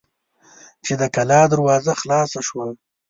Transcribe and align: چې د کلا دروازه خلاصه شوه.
چې 0.85 0.93
د 1.01 1.03
کلا 1.15 1.41
دروازه 1.53 1.93
خلاصه 2.01 2.39
شوه. 2.47 2.67